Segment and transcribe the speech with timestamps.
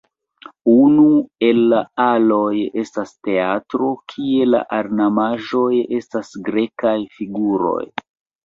[0.75, 1.03] Unu
[1.49, 2.47] el la aloj
[2.85, 7.81] estas teatro, kie la ornamaĵoj estas grekaj figuroj.